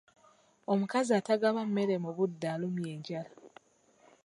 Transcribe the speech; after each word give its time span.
Omukazi 0.71 1.11
atagaba 1.19 1.59
mmere 1.67 1.95
mu 2.03 2.11
budde 2.17 2.47
alumya 2.53 2.89
enjala. 2.95 3.31